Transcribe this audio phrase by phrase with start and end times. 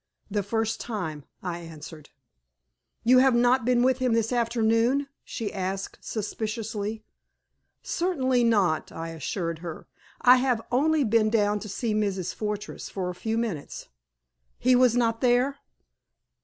[0.31, 2.09] "The first time," I answered.
[3.03, 7.03] "You have not been with him this afternoon?" she asked, suspiciously.
[7.83, 9.85] "Certainly not," I assured her.
[10.19, 12.33] "I have only been down to see Mrs.
[12.33, 13.89] Fortress for a few minutes."
[14.57, 15.59] "He was not there?"